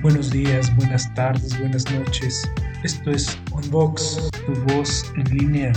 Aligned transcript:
Buenos 0.00 0.30
días, 0.30 0.74
buenas 0.76 1.12
tardes, 1.14 1.58
buenas 1.58 1.90
noches. 1.90 2.48
Esto 2.84 3.10
es 3.10 3.36
Unbox, 3.50 4.30
tu 4.46 4.54
voz 4.72 5.12
en 5.16 5.24
línea. 5.36 5.72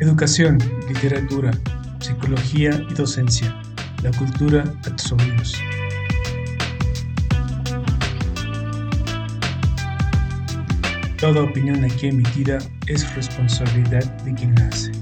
Educación, 0.00 0.58
literatura, 0.86 1.50
psicología 2.00 2.78
y 2.90 2.92
docencia. 2.92 3.58
La 4.02 4.10
cultura 4.10 4.64
a 4.84 4.96
tus 4.96 5.12
oídos. 5.12 5.54
Toda 11.16 11.42
opinión 11.42 11.82
aquí 11.86 12.08
emitida 12.08 12.58
es 12.86 13.14
responsabilidad 13.16 14.04
de 14.24 14.34
quien 14.34 14.54
la 14.56 14.66
hace. 14.66 14.92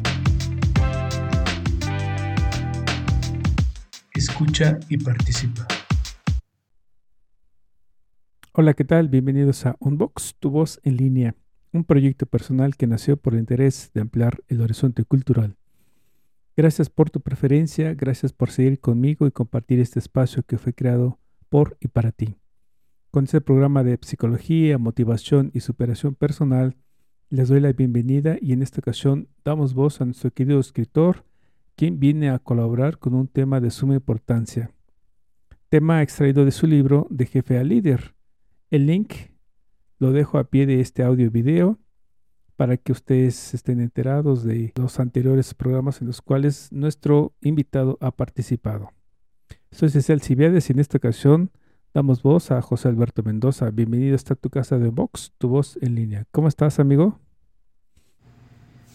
Escucha 4.39 4.79
y 4.89 4.97
participa. 4.99 5.67
Hola, 8.53 8.73
¿qué 8.75 8.85
tal? 8.85 9.09
Bienvenidos 9.09 9.67
a 9.67 9.75
Unbox, 9.81 10.37
tu 10.39 10.51
voz 10.51 10.79
en 10.85 10.97
línea, 10.97 11.35
un 11.73 11.83
proyecto 11.83 12.25
personal 12.25 12.77
que 12.77 12.87
nació 12.87 13.17
por 13.17 13.35
el 13.35 13.41
interés 13.41 13.91
de 13.95 14.01
ampliar 14.01 14.39
el 14.47 14.61
horizonte 14.61 15.03
cultural. 15.03 15.57
Gracias 16.57 16.89
por 16.89 17.11
tu 17.11 17.21
preferencia, 17.21 17.95
gracias 17.95 18.33
por 18.33 18.53
seguir 18.53 18.79
conmigo 18.79 19.27
y 19.27 19.33
compartir 19.33 19.81
este 19.81 19.99
espacio 19.99 20.45
que 20.45 20.57
fue 20.57 20.73
creado 20.73 21.19
por 21.49 21.77
y 21.81 21.89
para 21.89 22.13
ti. 22.13 22.37
Con 23.11 23.25
este 23.25 23.41
programa 23.41 23.83
de 23.83 23.99
psicología, 24.01 24.79
motivación 24.79 25.51
y 25.53 25.61
superación 25.63 26.15
personal, 26.15 26.77
les 27.29 27.49
doy 27.49 27.59
la 27.59 27.73
bienvenida 27.73 28.37
y 28.41 28.53
en 28.53 28.63
esta 28.63 28.79
ocasión 28.79 29.27
damos 29.45 29.75
voz 29.75 30.01
a 30.01 30.05
nuestro 30.05 30.31
querido 30.31 30.61
escritor, 30.61 31.25
quien 31.79 32.01
viene 32.01 32.29
a 32.29 32.41
colaborar 32.41 32.99
con 32.99 33.15
un 33.15 33.29
tema 33.29 33.61
de 33.61 33.71
suma 33.71 33.95
importancia. 33.95 34.73
Tema 35.69 36.03
extraído 36.03 36.45
de 36.45 36.51
su 36.51 36.67
libro 36.67 37.07
De 37.09 37.25
jefe 37.25 37.57
a 37.57 37.63
líder. 37.63 38.17
El 38.69 38.87
link 38.87 39.15
lo 40.01 40.11
dejo 40.11 40.39
a 40.39 40.51
pie 40.51 40.67
de 40.67 40.81
este 40.81 41.05
audio 41.05 41.31
video 41.31 41.79
para 42.57 42.79
que 42.79 42.91
ustedes 42.91 43.55
estén 43.55 43.79
enterados 43.81 44.43
de 44.43 44.73
los 44.75 44.99
anteriores 44.99 45.55
programas 45.55 46.01
en 46.01 46.09
los 46.09 46.21
cuales 46.21 46.73
nuestro 46.73 47.33
invitado 47.43 47.97
ha 48.01 48.11
participado. 48.11 48.91
Soy 49.71 49.91
Cecil 49.91 50.21
Cibiades 50.21 50.69
y 50.71 50.73
en 50.73 50.81
esta 50.81 50.97
ocasión 50.97 51.53
Damos 51.95 52.23
voz 52.23 52.51
a 52.51 52.61
José 52.61 52.89
Alberto 52.89 53.23
Mendoza. 53.23 53.71
Bienvenido 53.71 54.17
a 54.17 54.35
tu 54.35 54.51
casa 54.51 54.79
de 54.79 54.91
Vox, 54.91 55.33
tu 55.39 55.49
voz 55.49 55.79
en 55.81 55.95
línea. 55.95 56.27
¿Cómo 56.33 56.49
estás, 56.49 56.81
amigo? 56.81 57.19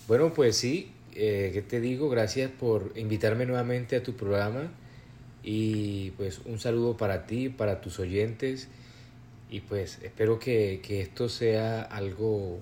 Bueno, 0.07 0.31
pues 0.31 0.57
sí, 0.57 0.92
eh, 1.15 1.51
¿qué 1.53 1.61
te 1.61 1.79
digo? 1.79 2.09
Gracias 2.09 2.51
por 2.51 2.93
invitarme 2.95 3.45
nuevamente 3.45 3.95
a 3.95 4.03
tu 4.03 4.13
programa 4.13 4.71
y 5.43 6.11
pues 6.11 6.41
un 6.45 6.59
saludo 6.59 6.97
para 6.97 7.25
ti, 7.25 7.49
para 7.49 7.81
tus 7.81 7.99
oyentes 7.99 8.67
y 9.49 9.61
pues 9.61 9.99
espero 10.03 10.39
que, 10.39 10.81
que 10.83 11.01
esto 11.01 11.29
sea 11.29 11.81
algo 11.81 12.59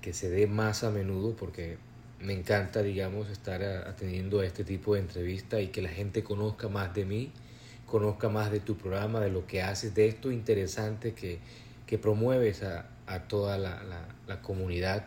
que 0.00 0.12
se 0.12 0.30
dé 0.30 0.46
más 0.46 0.84
a 0.84 0.90
menudo 0.90 1.34
porque 1.36 1.78
me 2.20 2.32
encanta, 2.32 2.82
digamos, 2.82 3.30
estar 3.30 3.62
atendiendo 3.62 4.40
a 4.40 4.46
este 4.46 4.64
tipo 4.64 4.94
de 4.94 5.00
entrevistas 5.00 5.62
y 5.62 5.68
que 5.68 5.82
la 5.82 5.88
gente 5.88 6.22
conozca 6.22 6.68
más 6.68 6.94
de 6.94 7.04
mí 7.04 7.32
conozca 7.90 8.28
más 8.28 8.50
de 8.50 8.60
tu 8.60 8.76
programa, 8.76 9.20
de 9.20 9.30
lo 9.30 9.46
que 9.46 9.60
haces, 9.62 9.94
de 9.94 10.06
esto 10.08 10.30
interesante 10.30 11.12
que, 11.12 11.40
que 11.86 11.98
promueves 11.98 12.62
a, 12.62 12.86
a 13.06 13.24
toda 13.24 13.58
la, 13.58 13.82
la, 14.26 14.40
comunidad, 14.42 15.04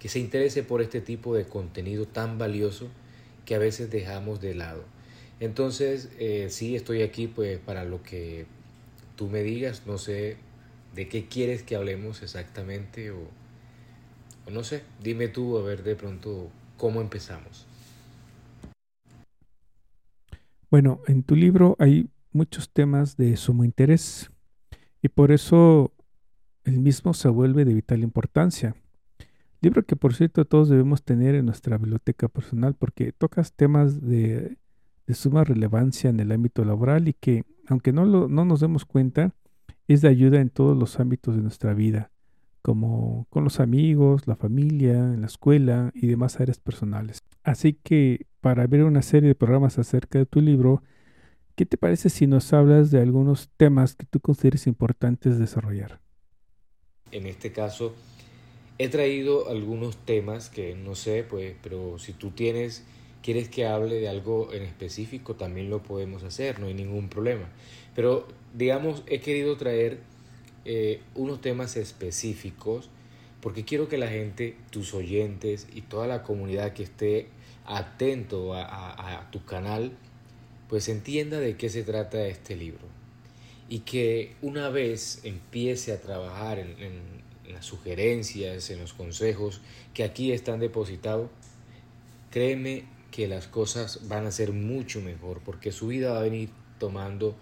que 0.00 0.08
se 0.08 0.18
interese 0.18 0.64
por 0.64 0.80
este 0.80 1.00
tipo 1.00 1.36
de 1.36 1.44
contenido 1.44 2.06
tan 2.06 2.38
valioso 2.38 2.88
que 3.44 3.54
a 3.54 3.58
veces 3.58 3.90
dejamos 3.90 4.40
de 4.40 4.54
lado. 4.54 4.82
Entonces, 5.38 6.08
eh, 6.18 6.48
sí, 6.50 6.74
estoy 6.74 7.02
aquí 7.02 7.26
pues 7.26 7.58
para 7.58 7.84
lo 7.84 8.02
que 8.02 8.46
tú 9.14 9.28
me 9.28 9.42
digas, 9.42 9.82
no 9.86 9.98
sé 9.98 10.38
de 10.94 11.08
qué 11.08 11.26
quieres 11.26 11.62
que 11.62 11.76
hablemos 11.76 12.22
exactamente 12.22 13.10
o, 13.10 13.18
o 14.46 14.50
no 14.50 14.64
sé, 14.64 14.82
dime 15.02 15.28
tú 15.28 15.58
a 15.58 15.62
ver 15.62 15.82
de 15.82 15.94
pronto 15.94 16.50
cómo 16.76 17.00
empezamos. 17.00 17.66
Bueno, 20.70 21.00
en 21.06 21.22
tu 21.22 21.36
libro 21.36 21.76
hay 21.78 22.08
muchos 22.32 22.70
temas 22.70 23.16
de 23.16 23.36
sumo 23.36 23.64
interés 23.64 24.30
y 25.02 25.08
por 25.08 25.32
eso 25.32 25.92
el 26.64 26.78
mismo 26.78 27.12
se 27.12 27.28
vuelve 27.28 27.64
de 27.64 27.74
vital 27.74 28.02
importancia. 28.02 28.76
Libro 29.60 29.84
que 29.84 29.96
por 29.96 30.14
cierto 30.14 30.44
todos 30.44 30.68
debemos 30.68 31.02
tener 31.02 31.34
en 31.34 31.46
nuestra 31.46 31.76
biblioteca 31.76 32.28
personal 32.28 32.74
porque 32.74 33.12
tocas 33.12 33.52
temas 33.52 34.00
de, 34.00 34.56
suma 35.08 35.44
relevancia 35.44 36.08
en 36.08 36.20
el 36.20 36.32
ámbito 36.32 36.64
laboral 36.64 37.08
y 37.08 37.14
que, 37.14 37.44
aunque 37.66 37.92
no, 37.92 38.04
no 38.06 38.44
nos 38.44 38.60
demos 38.60 38.84
cuenta, 38.84 39.34
es 39.88 40.00
de 40.00 40.08
ayuda 40.08 40.40
en 40.40 40.50
todos 40.50 40.76
los 40.76 41.00
ámbitos 41.00 41.36
de 41.36 41.42
nuestra 41.42 41.74
vida, 41.74 42.10
como 42.62 43.26
con 43.28 43.44
los 43.44 43.60
amigos, 43.60 44.26
la 44.26 44.36
familia, 44.36 44.94
en 44.94 45.20
la 45.20 45.26
escuela 45.26 45.90
y 45.94 46.06
demás 46.06 46.40
áreas 46.40 46.58
personales. 46.58 47.22
Así 47.42 47.74
que 47.74 48.26
para 48.40 48.66
ver 48.66 48.84
una 48.84 49.02
serie 49.02 49.28
de 49.28 49.34
programas 49.34 49.78
acerca 49.78 50.18
de 50.18 50.26
tu 50.26 50.40
libro, 50.40 50.82
¿Qué 51.60 51.66
te 51.66 51.76
parece 51.76 52.08
si 52.08 52.26
nos 52.26 52.54
hablas 52.54 52.90
de 52.90 53.02
algunos 53.02 53.50
temas 53.58 53.94
que 53.94 54.06
tú 54.06 54.18
consideres 54.18 54.66
importantes 54.66 55.38
desarrollar? 55.38 56.00
En 57.12 57.26
este 57.26 57.52
caso, 57.52 57.94
he 58.80 58.88
traído 58.88 59.50
algunos 59.50 59.94
temas 59.98 60.48
que 60.48 60.74
no 60.74 60.94
sé, 60.94 61.22
pues, 61.22 61.54
pero 61.62 61.98
si 61.98 62.14
tú 62.14 62.30
tienes, 62.30 62.82
quieres 63.22 63.50
que 63.50 63.66
hable 63.66 63.96
de 63.96 64.08
algo 64.08 64.54
en 64.54 64.62
específico, 64.62 65.34
también 65.34 65.68
lo 65.68 65.82
podemos 65.82 66.22
hacer, 66.22 66.58
no 66.60 66.66
hay 66.66 66.72
ningún 66.72 67.10
problema. 67.10 67.50
Pero, 67.94 68.26
digamos, 68.54 69.02
he 69.06 69.20
querido 69.20 69.58
traer 69.58 69.98
eh, 70.64 71.02
unos 71.14 71.42
temas 71.42 71.76
específicos 71.76 72.88
porque 73.42 73.66
quiero 73.66 73.86
que 73.86 73.98
la 73.98 74.08
gente, 74.08 74.56
tus 74.70 74.94
oyentes 74.94 75.66
y 75.74 75.82
toda 75.82 76.06
la 76.06 76.22
comunidad 76.22 76.72
que 76.72 76.84
esté 76.84 77.28
atento 77.66 78.54
a 78.54 79.28
tu 79.30 79.44
canal, 79.44 79.92
pues 80.70 80.88
entienda 80.88 81.38
de 81.38 81.58
qué 81.58 81.68
se 81.68 81.82
trata 81.82 82.26
este 82.26 82.56
libro 82.56 83.00
y 83.70 83.80
que 83.80 84.34
una 84.42 84.68
vez 84.68 85.20
empiece 85.22 85.92
a 85.92 86.00
trabajar 86.00 86.58
en, 86.58 87.19
sugerencias, 87.64 88.70
en 88.70 88.80
los 88.80 88.92
consejos 88.92 89.60
que 89.94 90.04
aquí 90.04 90.32
están 90.32 90.60
depositados, 90.60 91.30
créeme 92.30 92.84
que 93.10 93.28
las 93.28 93.46
cosas 93.46 94.08
van 94.08 94.26
a 94.26 94.30
ser 94.30 94.52
mucho 94.52 95.00
mejor 95.00 95.40
porque 95.44 95.72
su 95.72 95.88
vida 95.88 96.12
va 96.12 96.20
a 96.20 96.22
venir 96.22 96.50
tomando 96.78 97.36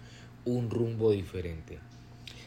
un 0.45 0.69
rumbo 0.69 1.11
diferente. 1.11 1.79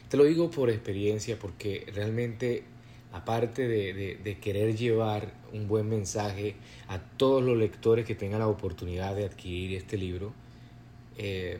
Te 0.09 0.17
lo 0.17 0.25
digo 0.25 0.51
por 0.51 0.69
experiencia 0.69 1.39
porque 1.39 1.85
realmente 1.93 2.65
aparte 3.13 3.67
de, 3.67 4.19
de, 4.23 4.39
querer 4.39 4.75
llevar 4.75 5.31
un 5.53 5.67
buen 5.67 5.87
mensaje 5.87 6.55
a 6.87 6.99
todos 6.99 7.43
los 7.43 7.55
lectores 7.55 8.05
que 8.05 8.15
tengan 8.15 8.39
la 8.39 8.47
oportunidad 8.47 9.15
de 9.15 9.25
adquirir 9.25 9.77
este 9.77 9.97
libro, 9.97 10.33
eh, 11.17 11.59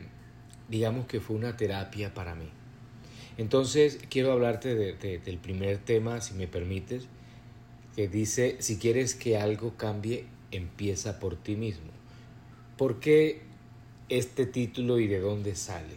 digamos 0.68 1.06
que 1.06 1.20
fue 1.20 1.36
una 1.36 1.56
terapia 1.56 2.12
para 2.12 2.34
mí. 2.34 2.50
Entonces 3.36 3.98
quiero 4.10 4.32
hablarte 4.32 4.74
del 4.74 5.38
primer 5.38 5.78
tema, 5.78 6.20
si 6.20 6.34
me 6.34 6.46
permites, 6.46 7.06
que 7.96 8.08
dice, 8.08 8.56
si 8.60 8.78
quieres 8.78 9.14
que 9.14 9.36
algo 9.36 9.74
cambie, 9.76 10.26
empieza 10.50 11.18
por 11.20 11.36
ti 11.36 11.56
mismo. 11.56 11.90
¿Por 12.76 13.00
qué 13.00 13.42
este 14.08 14.46
título 14.46 14.98
y 14.98 15.06
de 15.06 15.20
dónde 15.20 15.54
sale? 15.56 15.96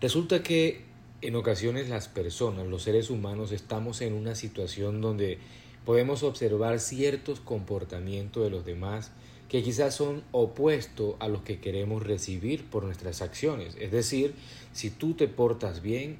Resulta 0.00 0.42
que 0.42 0.82
en 1.22 1.36
ocasiones 1.36 1.88
las 1.88 2.08
personas, 2.08 2.66
los 2.66 2.82
seres 2.82 3.10
humanos, 3.10 3.52
estamos 3.52 4.00
en 4.02 4.12
una 4.12 4.34
situación 4.34 5.00
donde 5.00 5.38
podemos 5.84 6.22
observar 6.22 6.80
ciertos 6.80 7.40
comportamientos 7.40 8.44
de 8.44 8.50
los 8.50 8.64
demás 8.64 9.10
que 9.54 9.62
quizás 9.62 9.94
son 9.94 10.24
opuestos 10.32 11.14
a 11.20 11.28
los 11.28 11.42
que 11.42 11.60
queremos 11.60 12.02
recibir 12.02 12.64
por 12.64 12.82
nuestras 12.82 13.22
acciones. 13.22 13.76
Es 13.78 13.92
decir, 13.92 14.34
si 14.72 14.90
tú 14.90 15.14
te 15.14 15.28
portas 15.28 15.80
bien, 15.80 16.16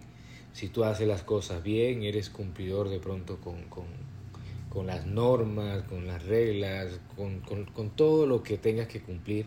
si 0.53 0.69
tú 0.69 0.85
haces 0.85 1.09
las 1.09 1.25
cosas 1.25 1.61
bien, 1.65 2.05
eres 2.05 2.31
cumplidor 2.31 2.91
de 2.91 3.01
pronto 3.01 3.39
con, 3.41 3.57
con, 4.71 4.87
las 4.87 5.07
normas, 5.07 5.83
con 5.83 6.07
las 6.07 6.25
reglas, 6.25 7.01
con, 7.17 7.91
todo 7.97 8.25
lo 8.29 8.45
que 8.45 8.57
tengas 8.57 8.87
que 8.87 9.01
cumplir, 9.01 9.47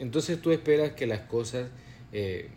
entonces 0.00 0.42
tú 0.42 0.50
esperas 0.50 0.94
que 0.94 1.06
las 1.06 1.20
cosas 1.20 1.68
eh, 2.12 2.48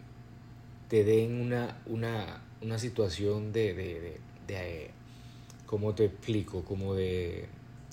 te 0.89 1.03
den 1.03 1.41
una, 1.41 1.79
una, 1.85 2.41
una 2.63 2.79
situación 2.79 3.53
de, 3.53 3.75
de, 3.75 3.99
de, 4.01 4.19
de, 4.47 4.89
¿cómo 5.67 5.93
te 5.93 6.05
explico? 6.05 6.65
Como 6.65 6.95
de 6.95 7.45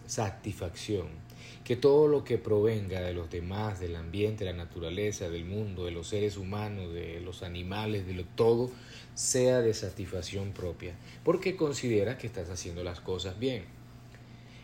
satisfacción 0.06 1.21
que 1.64 1.76
todo 1.76 2.08
lo 2.08 2.24
que 2.24 2.38
provenga 2.38 3.00
de 3.00 3.14
los 3.14 3.30
demás, 3.30 3.80
del 3.80 3.96
ambiente, 3.96 4.44
la 4.44 4.52
naturaleza, 4.52 5.28
del 5.28 5.44
mundo, 5.44 5.84
de 5.84 5.92
los 5.92 6.08
seres 6.08 6.36
humanos, 6.36 6.92
de 6.92 7.20
los 7.20 7.42
animales, 7.42 8.06
de 8.06 8.14
lo, 8.14 8.24
todo, 8.24 8.70
sea 9.14 9.60
de 9.60 9.74
satisfacción 9.74 10.52
propia, 10.52 10.94
porque 11.24 11.56
considera 11.56 12.18
que 12.18 12.26
estás 12.26 12.50
haciendo 12.50 12.82
las 12.82 13.00
cosas 13.00 13.38
bien. 13.38 13.64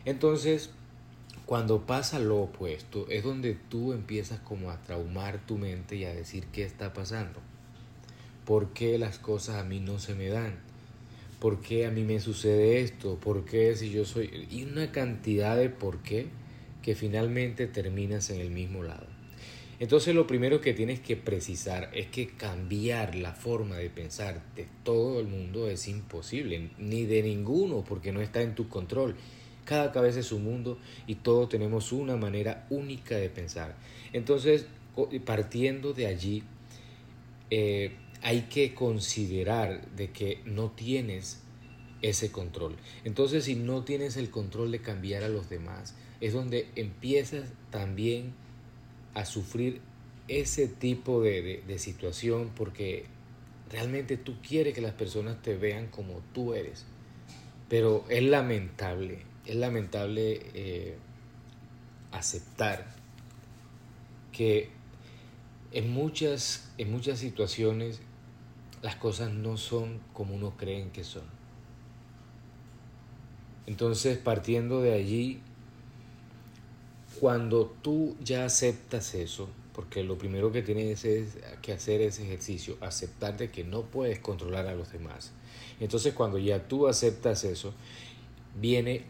Entonces, 0.04 0.70
cuando 1.46 1.86
pasa 1.86 2.18
lo 2.18 2.42
opuesto, 2.42 3.06
es 3.08 3.24
donde 3.24 3.54
tú 3.54 3.92
empiezas 3.92 4.40
como 4.40 4.70
a 4.70 4.82
traumar 4.82 5.46
tu 5.46 5.56
mente 5.56 5.96
y 5.96 6.04
a 6.04 6.14
decir 6.14 6.46
qué 6.52 6.62
está 6.62 6.92
pasando. 6.92 7.40
¿Por 8.44 8.72
qué 8.72 8.98
las 8.98 9.18
cosas 9.18 9.56
a 9.56 9.64
mí 9.64 9.80
no 9.80 9.98
se 9.98 10.14
me 10.14 10.28
dan? 10.28 10.58
¿Por 11.40 11.60
qué 11.60 11.86
a 11.86 11.90
mí 11.90 12.02
me 12.02 12.20
sucede 12.20 12.80
esto? 12.80 13.16
¿Por 13.16 13.44
qué 13.44 13.76
si 13.76 13.90
yo 13.90 14.04
soy... 14.04 14.46
Y 14.50 14.64
una 14.64 14.90
cantidad 14.90 15.56
de 15.56 15.70
por 15.70 15.98
qué 15.98 16.26
que 16.82 16.94
finalmente 16.94 17.66
terminas 17.66 18.30
en 18.30 18.40
el 18.40 18.50
mismo 18.50 18.82
lado. 18.82 19.06
Entonces 19.80 20.14
lo 20.14 20.26
primero 20.26 20.60
que 20.60 20.74
tienes 20.74 20.98
que 20.98 21.16
precisar 21.16 21.90
es 21.92 22.08
que 22.08 22.28
cambiar 22.28 23.14
la 23.14 23.32
forma 23.32 23.76
de 23.76 23.90
pensar 23.90 24.42
de 24.56 24.66
todo 24.82 25.20
el 25.20 25.28
mundo 25.28 25.68
es 25.70 25.86
imposible, 25.86 26.70
ni 26.78 27.04
de 27.04 27.22
ninguno, 27.22 27.84
porque 27.84 28.10
no 28.10 28.20
está 28.20 28.42
en 28.42 28.56
tu 28.56 28.68
control. 28.68 29.14
Cada 29.64 29.92
cabeza 29.92 30.18
es 30.18 30.32
un 30.32 30.44
mundo 30.44 30.78
y 31.06 31.16
todos 31.16 31.48
tenemos 31.48 31.92
una 31.92 32.16
manera 32.16 32.66
única 32.70 33.16
de 33.16 33.28
pensar. 33.28 33.76
Entonces, 34.12 34.66
partiendo 35.24 35.92
de 35.92 36.06
allí, 36.06 36.42
eh, 37.50 37.92
hay 38.22 38.42
que 38.42 38.74
considerar 38.74 39.86
de 39.92 40.10
que 40.10 40.40
no 40.44 40.70
tienes 40.70 41.42
ese 42.02 42.30
control. 42.30 42.76
Entonces, 43.04 43.44
si 43.44 43.54
no 43.54 43.84
tienes 43.84 44.16
el 44.16 44.30
control 44.30 44.70
de 44.70 44.80
cambiar 44.80 45.24
a 45.24 45.28
los 45.28 45.48
demás, 45.48 45.94
es 46.20 46.32
donde 46.32 46.68
empiezas 46.74 47.48
también 47.70 48.32
a 49.14 49.24
sufrir 49.24 49.80
ese 50.28 50.68
tipo 50.68 51.22
de, 51.22 51.62
situación 51.78 52.50
porque 52.54 53.06
realmente 53.70 54.16
tú 54.16 54.36
quieres 54.46 54.74
que 54.74 54.80
las 54.80 54.92
personas 54.92 55.40
te 55.42 55.56
vean 55.56 55.88
como 55.88 56.20
tú 56.32 56.54
eres. 56.54 56.84
Pero 57.68 58.04
es 58.08 58.22
lamentable, 58.22 59.22
es 59.46 59.56
lamentable 59.56 60.40
eh, 60.54 60.96
aceptar 62.12 62.94
que 64.32 64.70
en 65.72 65.90
muchas, 65.90 66.70
en 66.78 66.90
muchas 66.90 67.18
situaciones 67.18 68.00
las 68.82 68.96
cosas 68.96 69.32
no 69.32 69.56
son 69.56 70.00
como 70.12 70.34
uno 70.34 70.56
cree 70.56 70.88
que 70.90 71.04
son. 71.04 71.24
Entonces, 73.68 74.16
partiendo 74.16 74.80
de 74.80 74.94
allí, 74.94 75.40
cuando 77.20 77.66
tú 77.82 78.16
ya 78.24 78.46
aceptas 78.46 79.14
eso, 79.14 79.46
porque 79.74 80.02
lo 80.02 80.16
primero 80.16 80.50
que 80.50 80.62
tienes 80.62 81.06
que 81.60 81.72
hacer 81.74 82.00
es 82.00 82.18
ejercicio, 82.18 82.78
aceptar 82.80 83.36
de 83.36 83.50
que 83.50 83.64
no 83.64 83.82
puedes 83.82 84.20
controlar 84.20 84.68
a 84.68 84.74
los 84.74 84.90
demás. 84.90 85.32
Entonces 85.80 86.14
cuando 86.14 86.38
ya 86.38 86.66
tú 86.66 86.88
aceptas 86.88 87.44
eso, 87.44 87.74
viene 88.58 89.04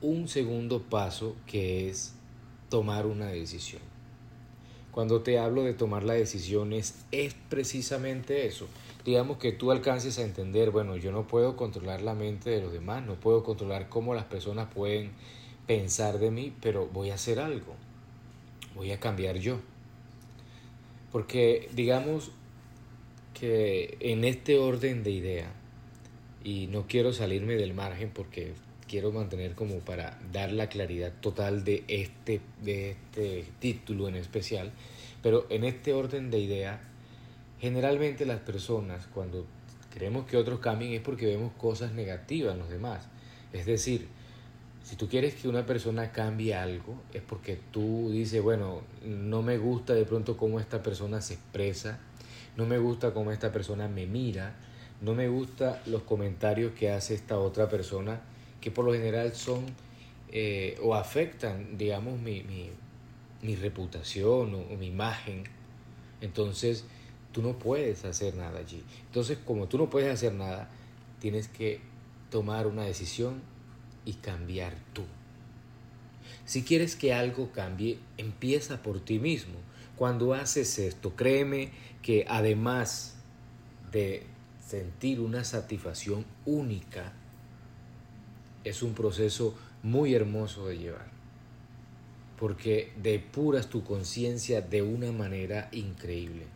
un 0.00 0.26
segundo 0.26 0.80
paso 0.80 1.36
que 1.46 1.90
es 1.90 2.14
tomar 2.70 3.04
una 3.04 3.26
decisión. 3.26 3.82
Cuando 4.92 5.22
te 5.22 5.38
hablo 5.38 5.64
de 5.64 5.72
tomar 5.72 6.04
la 6.04 6.12
decisión 6.12 6.74
es, 6.74 6.94
es 7.10 7.34
precisamente 7.48 8.46
eso. 8.46 8.68
Digamos 9.04 9.38
que 9.38 9.50
tú 9.50 9.72
alcances 9.72 10.18
a 10.18 10.22
entender, 10.22 10.70
bueno, 10.70 10.96
yo 10.96 11.10
no 11.10 11.26
puedo 11.26 11.56
controlar 11.56 12.02
la 12.02 12.14
mente 12.14 12.50
de 12.50 12.60
los 12.60 12.72
demás, 12.72 13.04
no 13.04 13.14
puedo 13.14 13.42
controlar 13.42 13.88
cómo 13.88 14.14
las 14.14 14.26
personas 14.26 14.68
pueden 14.72 15.12
pensar 15.66 16.18
de 16.18 16.30
mí, 16.30 16.52
pero 16.60 16.86
voy 16.86 17.10
a 17.10 17.14
hacer 17.14 17.40
algo, 17.40 17.74
voy 18.76 18.92
a 18.92 19.00
cambiar 19.00 19.38
yo. 19.38 19.58
Porque 21.10 21.68
digamos 21.72 22.30
que 23.32 23.96
en 24.00 24.24
este 24.24 24.58
orden 24.58 25.02
de 25.02 25.10
idea, 25.10 25.52
y 26.44 26.66
no 26.66 26.86
quiero 26.86 27.12
salirme 27.12 27.54
del 27.54 27.72
margen 27.72 28.10
porque 28.12 28.52
quiero 28.92 29.10
mantener 29.10 29.54
como 29.54 29.78
para 29.78 30.18
dar 30.34 30.52
la 30.52 30.68
claridad 30.68 31.14
total 31.22 31.64
de 31.64 31.82
este, 31.88 32.42
de 32.60 32.90
este 32.90 33.46
título 33.58 34.06
en 34.06 34.16
especial, 34.16 34.70
pero 35.22 35.46
en 35.48 35.64
este 35.64 35.94
orden 35.94 36.30
de 36.30 36.40
idea, 36.40 36.78
generalmente 37.58 38.26
las 38.26 38.40
personas 38.40 39.08
cuando 39.14 39.46
queremos 39.90 40.26
que 40.26 40.36
otros 40.36 40.60
cambien 40.60 40.92
es 40.92 41.00
porque 41.00 41.24
vemos 41.24 41.54
cosas 41.54 41.92
negativas 41.92 42.52
en 42.52 42.58
los 42.58 42.68
demás. 42.68 43.08
Es 43.54 43.64
decir, 43.64 44.08
si 44.82 44.96
tú 44.96 45.08
quieres 45.08 45.36
que 45.36 45.48
una 45.48 45.64
persona 45.64 46.12
cambie 46.12 46.54
algo, 46.54 47.00
es 47.14 47.22
porque 47.22 47.58
tú 47.70 48.10
dices, 48.12 48.42
bueno, 48.42 48.82
no 49.06 49.40
me 49.40 49.56
gusta 49.56 49.94
de 49.94 50.04
pronto 50.04 50.36
cómo 50.36 50.60
esta 50.60 50.82
persona 50.82 51.22
se 51.22 51.32
expresa, 51.32 51.98
no 52.58 52.66
me 52.66 52.76
gusta 52.76 53.14
cómo 53.14 53.32
esta 53.32 53.52
persona 53.52 53.88
me 53.88 54.04
mira, 54.04 54.54
no 55.00 55.14
me 55.14 55.28
gusta 55.28 55.80
los 55.86 56.02
comentarios 56.02 56.72
que 56.72 56.90
hace 56.90 57.14
esta 57.14 57.38
otra 57.38 57.70
persona, 57.70 58.20
que 58.62 58.70
por 58.70 58.86
lo 58.86 58.94
general 58.94 59.34
son 59.34 59.66
eh, 60.30 60.78
o 60.82 60.94
afectan, 60.94 61.76
digamos, 61.76 62.18
mi, 62.18 62.42
mi, 62.42 63.56
reputación 63.56 64.54
o 64.54 64.76
mi 64.78 64.86
imagen. 64.86 65.44
Entonces, 66.22 66.86
tú 67.32 67.42
no 67.42 67.58
puedes 67.58 68.06
hacer 68.06 68.34
nada 68.36 68.60
allí. 68.60 68.82
Entonces, 69.06 69.36
como 69.44 69.66
tú 69.66 69.76
no 69.76 69.90
puedes 69.90 70.10
hacer 70.10 70.32
nada, 70.32 70.70
tienes 71.20 71.48
que 71.48 71.80
tomar 72.30 72.66
una 72.66 72.84
decisión 72.84 73.42
y 74.06 74.14
cambiar 74.14 74.74
tú. 74.94 75.02
Si 76.46 76.62
quieres 76.62 76.96
que 76.96 77.12
algo 77.12 77.50
cambie, 77.52 77.98
empieza 78.16 78.82
por 78.82 79.00
ti 79.00 79.18
mismo. 79.18 79.54
Cuando 79.96 80.34
haces 80.34 80.78
esto, 80.78 81.14
créeme 81.14 81.70
que 82.00 82.24
además 82.28 83.16
de 83.90 84.24
sentir 84.64 85.20
una 85.20 85.44
satisfacción 85.44 86.24
única, 86.46 87.12
es 88.64 88.82
un 88.82 88.94
proceso 88.94 89.54
muy 89.82 90.14
hermoso 90.14 90.66
de 90.66 90.78
llevar, 90.78 91.06
porque 92.38 92.92
depuras 93.02 93.68
tu 93.68 93.84
conciencia 93.84 94.60
de 94.60 94.82
una 94.82 95.12
manera 95.12 95.68
increíble 95.72 96.46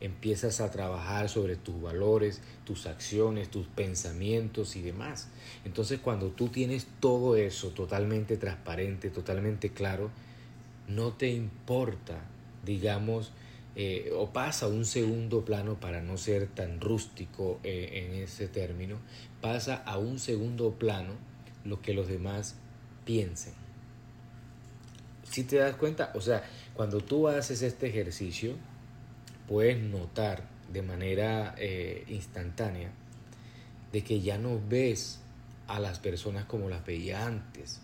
empiezas 0.00 0.60
a 0.60 0.70
trabajar 0.70 1.28
sobre 1.28 1.56
tus 1.56 1.80
valores, 1.80 2.40
tus 2.64 2.86
acciones, 2.86 3.50
tus 3.50 3.66
pensamientos 3.66 4.76
y 4.76 4.82
demás. 4.82 5.28
Entonces 5.64 6.00
cuando 6.00 6.28
tú 6.28 6.48
tienes 6.48 6.86
todo 7.00 7.36
eso 7.36 7.70
totalmente 7.70 8.36
transparente, 8.36 9.10
totalmente 9.10 9.70
claro, 9.70 10.10
no 10.88 11.12
te 11.12 11.30
importa, 11.30 12.20
digamos, 12.64 13.32
eh, 13.78 14.10
o 14.16 14.32
pasa 14.32 14.66
a 14.66 14.68
un 14.70 14.86
segundo 14.86 15.44
plano 15.44 15.78
para 15.78 16.00
no 16.00 16.16
ser 16.16 16.46
tan 16.46 16.80
rústico 16.80 17.60
eh, 17.62 18.06
en 18.06 18.22
ese 18.22 18.48
término, 18.48 18.98
pasa 19.42 19.76
a 19.84 19.98
un 19.98 20.18
segundo 20.18 20.72
plano 20.78 21.12
lo 21.62 21.82
que 21.82 21.92
los 21.92 22.08
demás 22.08 22.56
piensen. 23.04 23.52
Si 25.24 25.44
te 25.44 25.56
das 25.56 25.76
cuenta, 25.76 26.10
o 26.14 26.22
sea, 26.22 26.42
cuando 26.72 27.00
tú 27.02 27.28
haces 27.28 27.60
este 27.60 27.88
ejercicio, 27.88 28.54
puedes 29.46 29.78
notar 29.78 30.48
de 30.72 30.80
manera 30.80 31.54
eh, 31.58 32.04
instantánea 32.08 32.90
de 33.92 34.02
que 34.02 34.22
ya 34.22 34.38
no 34.38 34.58
ves 34.68 35.20
a 35.66 35.80
las 35.80 35.98
personas 35.98 36.46
como 36.46 36.70
las 36.70 36.86
veía 36.86 37.26
antes. 37.26 37.82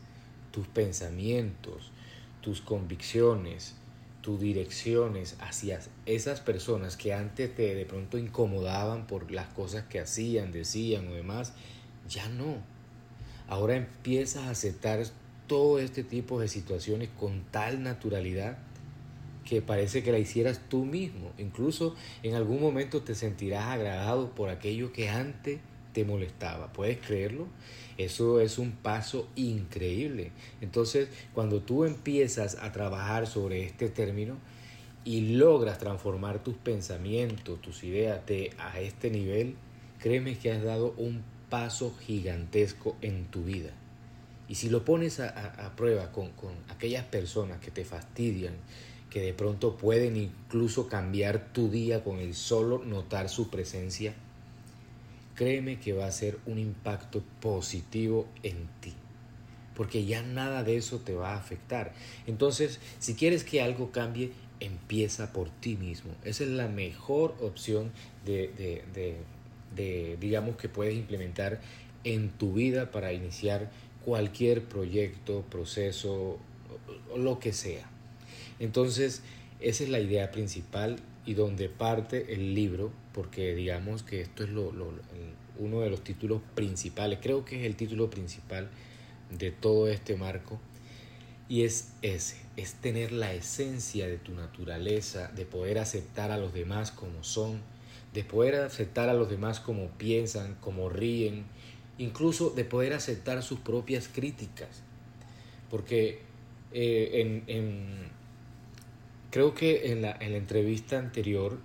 Tus 0.53 0.67
pensamientos, 0.69 1.93
tus 2.41 2.63
convicciones, 2.63 3.75
tus 4.23 4.41
direcciones 4.41 5.37
hacia 5.41 5.81
esas 6.07 6.41
personas 6.41 6.97
que 6.97 7.13
antes 7.13 7.55
te 7.55 7.75
de 7.75 7.85
pronto 7.85 8.19
incomodaban 8.19 9.07
por 9.07 9.31
las 9.31 9.49
cosas 9.49 9.85
que 9.85 10.01
hacían, 10.01 10.53
decían 10.53 11.09
o 11.09 11.15
demás, 11.15 11.53
ya 12.09 12.29
no. 12.29 12.57
Ahora 13.49 13.77
empiezas 13.77 14.45
a 14.45 14.51
aceptar 14.51 15.05
todo 15.49 15.81
este 15.81 16.05
tipo 16.05 16.41
de 16.41 16.49
situaciones 16.49 17.11
con 17.19 17.43
tal 17.51 17.83
naturalidad 17.83 18.59
que 19.45 19.61
parece 19.61 20.05
que 20.05 20.13
la 20.13 20.19
hicieras 20.19 20.61
tú 20.69 20.85
mismo. 20.85 21.33
Incluso 21.37 21.97
en 22.23 22.37
algún 22.37 22.61
momento 22.61 23.03
te 23.03 23.17
sentirás 23.17 23.65
agradado 23.65 24.31
por 24.31 24.51
aquello 24.51 24.93
que 24.93 25.11
antes 25.11 25.59
te 25.93 26.05
molestaba. 26.05 26.73
¿Puedes 26.73 26.99
creerlo? 26.99 27.47
Eso 27.99 28.41
es 28.41 28.59
un 28.59 28.73
paso 28.73 29.29
increíble. 29.37 30.33
Entonces, 30.61 31.09
cuando 31.35 31.61
tú 31.61 31.85
empiezas 31.85 32.57
a 32.57 32.73
trabajar 32.73 33.27
sobre 33.27 33.65
este 33.65 33.89
término 33.89 34.37
y 35.05 35.35
logras 35.37 35.79
transformar 35.79 36.43
tus 36.43 36.55
pensamientos, 36.55 37.61
tus 37.61 37.85
ideas 37.85 38.21
a 38.59 38.81
este 38.81 39.11
nivel, 39.11 39.57
créeme 39.99 40.37
que 40.37 40.53
has 40.53 40.63
dado 40.63 40.95
un 40.97 41.23
paso 41.51 41.95
gigantesco 42.01 42.97
en 43.03 43.27
tu 43.27 43.45
vida. 43.45 43.71
Y 44.49 44.57
si 44.57 44.69
lo 44.69 44.85
pones 44.85 45.21
a, 45.21 45.73
prueba 45.77 46.13
con, 46.13 46.31
con 46.33 46.53
aquellas 46.69 47.05
personas 47.05 47.61
que 47.61 47.71
te 47.71 47.85
fastidian, 47.85 48.55
que 49.11 49.21
de 49.21 49.35
pronto 49.35 49.77
pueden 49.77 50.17
incluso 50.17 50.89
cambiar 50.89 51.53
tu 51.53 51.71
día 51.71 52.03
con 52.03 52.19
el 52.19 52.35
solo 52.35 52.83
notar 52.85 53.29
su 53.29 53.51
presencia, 53.51 54.15
créeme 55.35 55.79
que 55.79 55.93
va 55.93 56.07
a 56.07 56.13
ser 56.13 56.39
un 56.47 56.59
impacto 56.59 57.23
positivo 57.41 58.27
en 58.43 58.69
ti, 58.81 58.93
porque 59.75 60.05
ya 60.05 60.23
nada 60.23 60.63
de 60.63 60.77
eso 60.77 60.99
te 60.99 61.15
va 61.15 61.33
a 61.33 61.39
afectar. 61.39 61.93
Entonces, 62.27 62.81
si 62.99 63.15
quieres 63.15 63.45
que 63.45 63.63
algo 63.63 63.91
cambie, 63.93 64.33
empieza 64.61 65.33
por 65.33 65.51
ti 65.51 65.77
mismo. 65.77 66.13
Esa 66.25 66.45
es 66.45 66.51
la 66.51 66.69
mejor 66.69 67.35
opción 67.41 67.91
de, 68.25 68.53
de 69.75 70.17
digamos, 70.21 70.57
que 70.57 70.69
puedes 70.69 70.95
implementar 70.95 71.61
en 72.05 72.31
tu 72.31 72.55
vida 72.55 72.91
para 72.91 73.13
iniciar 73.13 73.71
cualquier 74.05 74.65
proyecto, 74.65 75.43
proceso 75.51 76.39
lo 77.17 77.39
que 77.39 77.53
sea. 77.53 77.89
Entonces, 78.59 79.23
esa 79.61 79.85
es 79.85 79.91
la 79.91 80.01
idea 80.01 80.31
principal 80.31 80.97
y 81.25 81.35
donde 81.35 81.69
parte 81.69 82.35
el 82.35 82.55
libro, 82.55 82.91
porque 83.13 83.55
digamos 83.55 84.03
que 84.03 84.21
esto 84.21 84.45
es 84.45 84.51
lo, 84.51 84.73
uno 85.59 85.81
de 85.81 85.91
los 85.91 86.03
títulos 86.03 86.41
principales, 86.55 87.19
creo 87.23 87.45
que 87.45 87.61
es 87.61 87.67
el 87.67 87.77
título 87.77 88.11
principal 88.11 88.69
de 89.31 89.51
todo 89.51 89.89
este 89.89 90.17
marco, 90.17 90.59
y 91.49 91.65
es 91.65 91.93
ese, 92.03 92.37
es 92.57 92.75
tener 92.75 93.13
la 93.13 93.35
esencia 93.35 94.07
de 94.07 94.19
tu 94.19 94.33
naturaleza, 94.33 95.31
de 95.37 95.45
poder 95.45 95.79
aceptar 95.79 96.31
a 96.31 96.39
los 96.39 96.53
demás 96.55 96.91
como 96.91 97.23
son, 97.23 97.61
de 98.15 98.25
poder 98.25 98.57
aceptar 98.57 99.09
a 99.09 99.15
los 99.15 99.31
demás 99.31 99.61
como 99.61 99.89
piensan, 99.91 100.57
como 100.61 100.89
ríen, 100.89 101.45
incluso 101.99 102.51
de 102.51 102.65
poder 102.65 102.93
aceptar 102.93 103.43
sus 103.43 103.61
propias 103.61 104.09
críticas. 104.09 104.83
Porque 105.71 106.21
eh, 106.73 107.43
en, 107.47 108.11
creo 109.33 109.55
que 109.55 109.91
en 109.91 110.03
la, 110.03 110.13
en 110.21 110.33
la 110.33 110.39
entrevista 110.39 110.99
anterior 110.99 111.59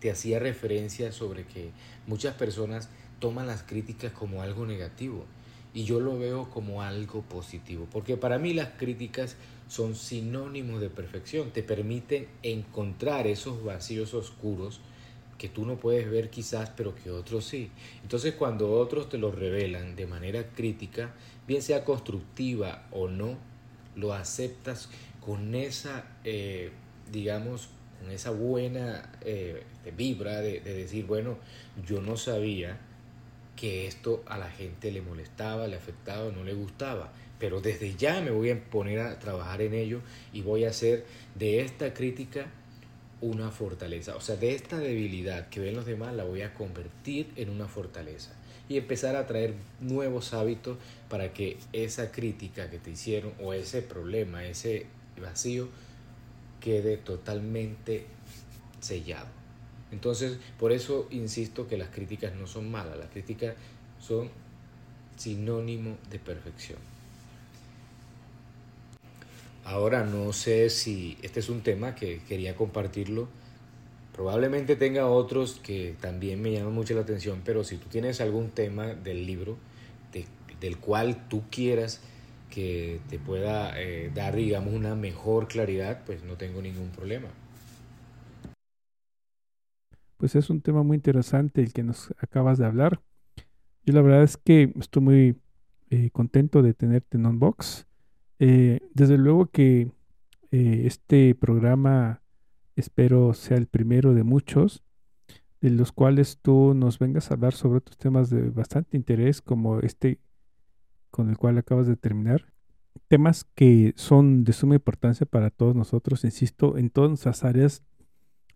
te 0.00 0.10
hacía 0.10 0.40
referencia 0.40 1.12
sobre 1.12 1.44
que 1.44 1.70
muchas 2.06 2.34
personas 2.34 2.90
toman 3.20 3.46
las 3.46 3.62
críticas 3.62 4.12
como 4.12 4.42
algo 4.42 4.66
negativo 4.66 5.24
y 5.72 5.84
yo 5.84 6.00
lo 6.00 6.18
veo 6.18 6.50
como 6.50 6.82
algo 6.82 7.22
positivo, 7.22 7.86
porque 7.92 8.16
para 8.16 8.38
mí 8.38 8.54
las 8.54 8.70
críticas 8.70 9.36
son 9.68 9.94
sinónimos 9.94 10.80
de 10.80 10.90
perfección, 10.90 11.52
te 11.52 11.62
permiten 11.62 12.26
encontrar 12.42 13.28
esos 13.28 13.62
vacíos 13.62 14.12
oscuros 14.12 14.80
que 15.38 15.48
tú 15.48 15.64
no 15.64 15.76
puedes 15.76 16.10
ver 16.10 16.28
quizás, 16.28 16.70
pero 16.76 16.94
que 16.96 17.12
otros 17.12 17.44
sí. 17.44 17.70
Entonces 18.02 18.34
cuando 18.34 18.72
otros 18.72 19.08
te 19.08 19.16
lo 19.16 19.30
revelan 19.30 19.94
de 19.94 20.06
manera 20.06 20.50
crítica, 20.56 21.14
bien 21.46 21.62
sea 21.62 21.84
constructiva 21.84 22.88
o 22.90 23.06
no, 23.06 23.38
lo 23.94 24.12
aceptas 24.12 24.88
con 25.24 25.54
esa, 25.54 26.04
eh, 26.24 26.70
digamos, 27.12 27.68
con 28.00 28.10
esa 28.10 28.30
buena 28.30 29.12
eh, 29.20 29.62
vibra 29.96 30.40
de, 30.40 30.60
de 30.60 30.74
decir, 30.74 31.06
bueno, 31.06 31.38
yo 31.86 32.00
no 32.00 32.16
sabía 32.16 32.78
que 33.56 33.86
esto 33.86 34.22
a 34.26 34.38
la 34.38 34.50
gente 34.50 34.90
le 34.90 35.02
molestaba, 35.02 35.66
le 35.66 35.76
afectaba, 35.76 36.30
no 36.30 36.44
le 36.44 36.54
gustaba. 36.54 37.12
Pero 37.38 37.60
desde 37.60 37.94
ya 37.94 38.20
me 38.20 38.30
voy 38.30 38.50
a 38.50 38.64
poner 38.70 39.00
a 39.00 39.18
trabajar 39.18 39.62
en 39.62 39.74
ello 39.74 40.00
y 40.32 40.42
voy 40.42 40.64
a 40.64 40.70
hacer 40.70 41.04
de 41.34 41.60
esta 41.60 41.92
crítica 41.92 42.46
una 43.20 43.50
fortaleza. 43.50 44.16
O 44.16 44.20
sea, 44.20 44.36
de 44.36 44.54
esta 44.54 44.78
debilidad 44.78 45.48
que 45.48 45.60
ven 45.60 45.76
los 45.76 45.86
demás 45.86 46.14
la 46.14 46.24
voy 46.24 46.42
a 46.42 46.54
convertir 46.54 47.30
en 47.36 47.50
una 47.50 47.68
fortaleza. 47.68 48.32
Y 48.68 48.76
empezar 48.78 49.16
a 49.16 49.26
traer 49.26 49.54
nuevos 49.80 50.32
hábitos 50.32 50.78
para 51.08 51.32
que 51.32 51.58
esa 51.72 52.12
crítica 52.12 52.70
que 52.70 52.78
te 52.78 52.92
hicieron 52.92 53.32
o 53.42 53.52
ese 53.52 53.82
problema, 53.82 54.44
ese 54.44 54.86
vacío, 55.20 55.68
quede 56.60 56.96
totalmente 56.96 58.06
sellado. 58.80 59.28
Entonces, 59.92 60.38
por 60.58 60.72
eso 60.72 61.08
insisto 61.10 61.66
que 61.66 61.76
las 61.76 61.88
críticas 61.88 62.34
no 62.34 62.46
son 62.46 62.70
malas, 62.70 62.96
las 62.96 63.10
críticas 63.10 63.54
son 64.00 64.30
sinónimo 65.16 65.96
de 66.10 66.18
perfección. 66.18 66.78
Ahora 69.64 70.04
no 70.04 70.32
sé 70.32 70.70
si 70.70 71.18
este 71.22 71.40
es 71.40 71.48
un 71.48 71.60
tema 71.60 71.94
que 71.94 72.20
quería 72.28 72.56
compartirlo. 72.56 73.28
Probablemente 74.14 74.76
tenga 74.76 75.06
otros 75.06 75.60
que 75.62 75.94
también 76.00 76.40
me 76.42 76.52
llaman 76.52 76.72
mucho 76.72 76.94
la 76.94 77.02
atención, 77.02 77.42
pero 77.44 77.62
si 77.64 77.76
tú 77.76 77.88
tienes 77.88 78.20
algún 78.20 78.50
tema 78.50 78.86
del 78.88 79.26
libro 79.26 79.58
del 80.60 80.76
cual 80.76 81.26
tú 81.28 81.44
quieras 81.50 82.00
que 82.50 83.00
te 83.08 83.18
pueda 83.18 83.80
eh, 83.80 84.10
dar, 84.14 84.36
digamos, 84.36 84.74
una 84.74 84.94
mejor 84.94 85.48
claridad, 85.48 86.02
pues 86.04 86.22
no 86.24 86.34
tengo 86.34 86.60
ningún 86.60 86.90
problema 86.90 87.28
pues 90.20 90.36
es 90.36 90.50
un 90.50 90.60
tema 90.60 90.82
muy 90.82 90.96
interesante 90.96 91.62
el 91.62 91.72
que 91.72 91.82
nos 91.82 92.14
acabas 92.18 92.58
de 92.58 92.66
hablar. 92.66 93.00
Yo 93.86 93.94
la 93.94 94.02
verdad 94.02 94.22
es 94.22 94.36
que 94.36 94.70
estoy 94.78 95.02
muy 95.02 95.36
eh, 95.88 96.10
contento 96.10 96.62
de 96.62 96.74
tenerte 96.74 97.16
en 97.16 97.24
Unbox. 97.24 97.86
Eh, 98.38 98.80
desde 98.92 99.16
luego 99.16 99.46
que 99.46 99.90
eh, 100.50 100.82
este 100.84 101.34
programa 101.34 102.20
espero 102.76 103.32
sea 103.32 103.56
el 103.56 103.66
primero 103.66 104.12
de 104.12 104.22
muchos, 104.22 104.84
de 105.62 105.70
los 105.70 105.90
cuales 105.90 106.38
tú 106.42 106.74
nos 106.74 106.98
vengas 106.98 107.30
a 107.30 107.34
hablar 107.34 107.54
sobre 107.54 107.78
otros 107.78 107.96
temas 107.96 108.28
de 108.28 108.50
bastante 108.50 108.98
interés, 108.98 109.40
como 109.40 109.80
este 109.80 110.20
con 111.10 111.30
el 111.30 111.36
cual 111.36 111.58
acabas 111.58 111.86
de 111.86 111.96
terminar. 111.96 112.52
Temas 113.08 113.44
que 113.54 113.92
son 113.96 114.44
de 114.44 114.52
suma 114.52 114.76
importancia 114.76 115.26
para 115.26 115.50
todos 115.50 115.74
nosotros, 115.74 116.24
insisto, 116.24 116.76
en 116.76 116.90
todas 116.90 117.10
nuestras 117.10 117.44
áreas 117.44 117.82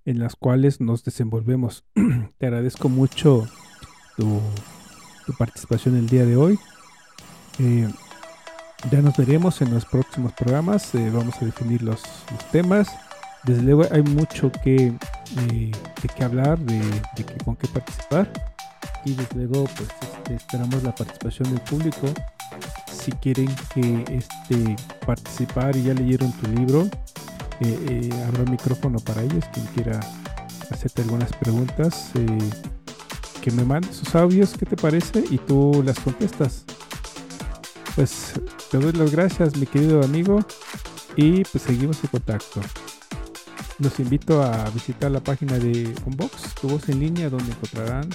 en 0.04 0.18
las 0.18 0.36
cuales 0.36 0.80
nos 0.80 1.04
desenvolvemos. 1.04 1.84
Te 2.38 2.46
agradezco 2.46 2.88
mucho 2.88 3.46
tu, 4.16 4.40
participación 5.38 5.96
el 5.96 6.08
día 6.08 6.24
de 6.24 6.36
hoy. 6.36 6.58
Eh, 7.58 7.88
ya 8.90 9.00
nos 9.00 9.16
veremos 9.16 9.62
en 9.62 9.72
los 9.72 9.86
próximos 9.86 10.32
programas. 10.32 10.94
Eh, 10.94 11.10
vamos 11.10 11.40
a 11.40 11.44
definir 11.44 11.82
los, 11.82 12.02
temas. 12.52 12.88
Desde 13.44 13.62
luego 13.62 13.84
hay 13.90 14.02
mucho 14.02 14.50
que, 14.52 14.86
eh, 14.86 15.72
de 16.02 16.08
qué 16.16 16.24
hablar, 16.24 16.58
de, 16.58 16.80
con 17.44 17.56
qué 17.56 17.68
participar. 17.68 18.30
Y 19.04 19.14
desde 19.14 19.34
luego 19.34 19.64
pues 19.76 19.88
este, 20.00 20.34
esperamos 20.34 20.82
la 20.82 20.94
participación 20.94 21.50
del 21.50 21.60
público. 21.60 22.06
Si 23.04 23.12
quieren 23.12 23.54
que 23.74 24.02
este, 24.08 24.76
participar 25.04 25.76
y 25.76 25.82
ya 25.82 25.92
leyeron 25.92 26.32
tu 26.32 26.50
libro, 26.50 26.88
eh, 27.60 27.78
eh, 27.90 28.24
habrá 28.26 28.50
micrófono 28.50 28.98
para 28.98 29.20
ellos, 29.22 29.44
quien 29.52 29.66
quiera 29.66 30.00
hacerte 30.70 31.02
algunas 31.02 31.30
preguntas, 31.34 32.12
eh, 32.14 32.38
que 33.42 33.50
me 33.50 33.62
mande 33.62 33.92
sus 33.92 34.14
audios, 34.14 34.54
¿qué 34.58 34.64
te 34.64 34.76
parece? 34.76 35.22
Y 35.30 35.36
tú 35.36 35.82
las 35.84 36.00
contestas. 36.00 36.64
Pues 37.94 38.32
te 38.70 38.78
doy 38.78 38.92
las 38.92 39.12
gracias, 39.12 39.54
mi 39.54 39.66
querido 39.66 40.02
amigo, 40.02 40.40
y 41.14 41.44
pues 41.44 41.62
seguimos 41.62 42.02
en 42.04 42.08
contacto. 42.08 42.62
Los 43.80 44.00
invito 44.00 44.42
a 44.42 44.70
visitar 44.70 45.10
la 45.10 45.22
página 45.22 45.58
de 45.58 45.94
Unbox, 46.06 46.54
tu 46.58 46.68
voz 46.68 46.88
en 46.88 47.00
línea, 47.00 47.28
donde 47.28 47.52
encontrarán 47.52 48.08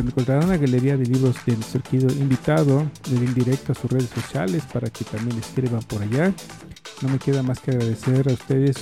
encontrarán 0.00 0.44
una 0.44 0.56
galería 0.56 0.96
de 0.96 1.06
libros 1.06 1.36
de 1.46 1.54
nuestro 1.54 1.82
querido 1.82 2.12
invitado, 2.14 2.90
de 3.08 3.20
link 3.20 3.34
directo 3.34 3.72
a 3.72 3.74
sus 3.74 3.90
redes 3.90 4.10
sociales 4.10 4.64
para 4.72 4.90
que 4.90 5.04
también 5.04 5.38
escriban 5.38 5.82
por 5.82 6.02
allá. 6.02 6.32
No 7.02 7.08
me 7.08 7.18
queda 7.18 7.42
más 7.42 7.60
que 7.60 7.72
agradecer 7.72 8.28
a 8.28 8.32
ustedes 8.32 8.76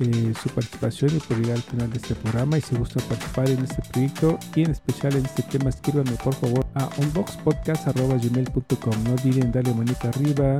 eh, 0.00 0.32
su 0.40 0.48
participación 0.50 1.16
y 1.16 1.20
por 1.20 1.38
llegar 1.38 1.56
al 1.56 1.62
final 1.62 1.90
de 1.90 1.98
este 1.98 2.14
programa. 2.14 2.58
Y 2.58 2.60
si 2.60 2.76
gustan 2.76 3.02
participar 3.04 3.50
en 3.50 3.64
este 3.64 3.82
proyecto 3.90 4.38
y 4.54 4.62
en 4.62 4.70
especial 4.70 5.16
en 5.16 5.26
este 5.26 5.42
tema 5.42 5.70
escríbanme 5.70 6.16
por 6.22 6.34
favor 6.34 6.66
a 6.74 6.88
unboxpodcast.gmail.com 6.98 9.04
no 9.04 9.12
olviden 9.12 9.52
darle 9.52 9.74
manita 9.74 10.08
arriba 10.08 10.58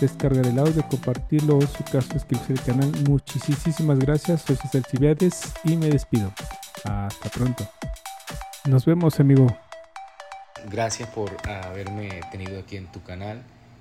descargar 0.00 0.46
el 0.46 0.58
audio, 0.58 0.86
compartirlo 0.88 1.60
en 1.60 1.68
su 1.68 1.84
caso 1.84 2.12
suscribirse 2.12 2.52
al 2.52 2.62
canal. 2.62 2.92
Muchísimas 3.08 3.98
gracias. 3.98 4.42
Soy 4.42 4.56
César 4.56 4.82
Cibiades 4.88 5.52
y 5.64 5.76
me 5.76 5.88
despido. 5.88 6.32
Hasta 6.84 7.28
pronto 7.30 7.66
nos 8.68 8.84
vemos 8.84 9.20
amigo. 9.20 9.46
Gracias 10.70 11.08
por 11.10 11.30
haberme 11.48 12.20
tenido 12.32 12.58
aquí 12.60 12.76
en 12.76 12.86
tu 12.86 13.02
canal 13.02 13.42